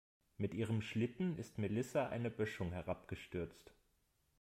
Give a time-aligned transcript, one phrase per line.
[0.39, 3.71] Mit ihrem Schlitten ist Melissa eine Böschung herabgestürzt.